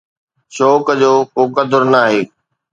[0.55, 2.21] شوق جو ڪو قدر ناهي.